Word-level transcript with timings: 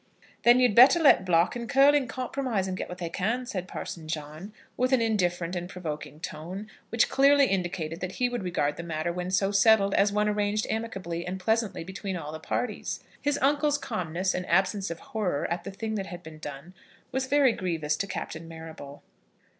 "Then 0.41 0.59
you'd 0.59 0.73
better 0.73 0.99
let 0.99 1.25
Block 1.25 1.55
and 1.55 1.69
Curling 1.69 2.07
compromise 2.07 2.67
and 2.67 2.75
get 2.75 2.89
what 2.89 2.97
they 2.97 3.07
can," 3.07 3.45
said 3.45 3.67
Parson 3.67 4.07
John, 4.07 4.51
with 4.75 4.93
an 4.93 4.99
indifferent 4.99 5.55
and 5.55 5.69
provoking 5.69 6.19
tone, 6.19 6.71
which 6.89 7.07
clearly 7.07 7.45
indicated 7.45 7.99
that 7.99 8.13
he 8.13 8.27
would 8.27 8.41
regard 8.41 8.77
the 8.77 8.81
matter 8.81 9.13
when 9.13 9.29
so 9.29 9.51
settled 9.51 9.93
as 9.93 10.11
one 10.11 10.27
arranged 10.27 10.65
amicably 10.71 11.23
and 11.23 11.39
pleasantly 11.39 11.83
between 11.83 12.17
all 12.17 12.31
the 12.31 12.39
parties. 12.39 13.03
His 13.21 13.37
uncle's 13.43 13.77
calmness 13.77 14.33
and 14.33 14.47
absence 14.49 14.89
of 14.89 14.97
horror 15.13 15.45
at 15.51 15.65
the 15.65 15.71
thing 15.71 15.93
that 15.93 16.07
had 16.07 16.23
been 16.23 16.39
done 16.39 16.73
was 17.11 17.27
very 17.27 17.51
grievous 17.51 17.95
to 17.97 18.07
Captain 18.07 18.47
Marrable. 18.47 19.03